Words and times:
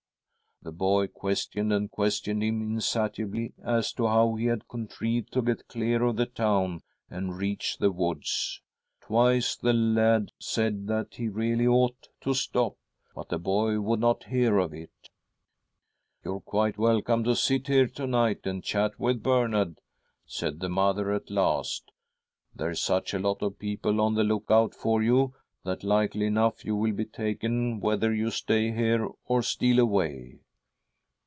The 0.63 0.71
boy 0.71 1.07
questioned 1.07 1.73
and 1.73 1.89
questioned 1.89 2.43
him 2.43 2.61
insatiably 2.61 3.53
as 3.63 3.91
to 3.93 4.05
how 4.05 4.35
he 4.35 4.45
had 4.45 4.67
contrived 4.67 5.33
to 5.33 5.41
get 5.41 5.67
clear 5.67 6.03
of 6.03 6.17
the 6.17 6.27
town 6.27 6.81
and 7.09 7.35
reach 7.35 7.79
the 7.79 7.91
woods. 7.91 8.61
Twice 9.01 9.55
the 9.55 9.73
lad 9.73 10.29
said 10.39 10.85
that 10.85 11.15
he 11.15 11.29
really 11.29 11.65
ought 11.65 12.09
to 12.19 12.35
stop, 12.35 12.77
but 13.15 13.29
the 13.29 13.39
boy 13.39 13.79
would 13.81 13.99
not 13.99 14.25
hear 14.25 14.59
of 14.59 14.71
it.' 14.71 14.91
You 16.23 16.35
are 16.35 16.39
quite 16.41 16.77
welcome 16.77 17.23
to 17.23 17.35
sit 17.35 17.65
here 17.65 17.87
to 17.87 18.05
night 18.05 18.45
and 18.45 18.63
chat 18.63 18.99
with 18.99 19.23
Bernard,' 19.23 19.81
said 20.27 20.59
the 20.59 20.69
mother 20.69 21.11
at 21.11 21.31
last.' 21.31 21.91
There's 22.55 22.81
such 22.83 23.15
a 23.15 23.19
lot 23.19 23.41
of 23.41 23.57
people 23.57 23.99
on 23.99 24.13
the 24.13 24.23
look 24.23 24.45
out 24.51 24.73
ior 24.85 25.01
you 25.03 25.33
that, 25.63 25.83
likely 25.83 26.27
enough, 26.27 26.63
you 26.63 26.75
will 26.75 26.93
be 26.93 27.05
taken 27.05 27.79
whether 27.79 28.13
you 28.13 28.29
stay 28.29 28.71
here 28.71 29.09
or 29.25 29.41
steal 29.41 29.79
away.' 29.79 30.37